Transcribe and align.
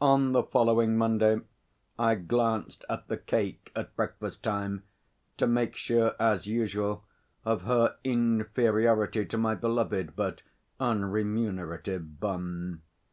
On 0.00 0.32
the 0.32 0.42
following 0.42 0.96
Monday 0.96 1.40
I 1.96 2.16
glanced 2.16 2.84
at 2.90 3.06
The 3.06 3.16
Cake 3.16 3.70
at 3.76 3.94
breakfast 3.94 4.42
time 4.42 4.82
to 5.38 5.46
make 5.46 5.76
sure, 5.76 6.16
as 6.18 6.48
usual, 6.48 7.04
of 7.44 7.62
her 7.62 7.94
inferiority 8.02 9.24
to 9.26 9.38
my 9.38 9.54
beloved 9.54 10.16
but 10.16 10.42
unremunerative 10.80 12.18
Bun. 12.18 12.82